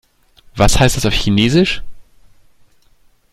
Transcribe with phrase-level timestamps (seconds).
[0.55, 1.83] Was heißt das auf Chinesisch?